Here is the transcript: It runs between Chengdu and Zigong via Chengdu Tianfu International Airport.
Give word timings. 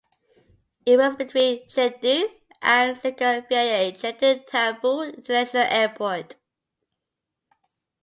It 0.83 0.97
runs 0.97 1.15
between 1.15 1.67
Chengdu 1.69 2.25
and 2.59 2.97
Zigong 2.97 3.47
via 3.47 3.91
Chengdu 3.91 4.47
Tianfu 4.49 5.13
International 5.15 5.67
Airport. 5.69 6.37